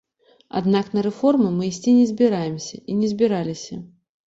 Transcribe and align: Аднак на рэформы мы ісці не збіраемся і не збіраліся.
Аднак 0.59 0.89
на 0.97 1.03
рэформы 1.07 1.51
мы 1.59 1.69
ісці 1.71 1.95
не 1.99 2.07
збіраемся 2.13 2.83
і 2.89 2.99
не 3.05 3.13
збіраліся. 3.15 3.81